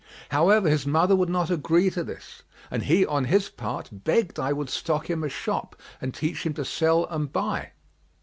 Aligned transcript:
[FN#37] 0.01 0.07
However, 0.31 0.67
his 0.67 0.87
mother 0.87 1.15
would 1.15 1.29
not 1.29 1.51
agree 1.51 1.91
to 1.91 2.03
this, 2.03 2.41
and 2.71 2.81
he 2.81 3.05
on 3.05 3.25
his 3.25 3.49
part 3.49 3.87
begged 3.91 4.39
I 4.39 4.51
would 4.51 4.71
stock 4.71 5.07
him 5.11 5.23
a 5.23 5.29
shop 5.29 5.75
and 6.01 6.11
teach 6.11 6.43
him 6.43 6.55
to 6.55 6.65
sell 6.65 7.05
and 7.05 7.31
buy." 7.31 7.73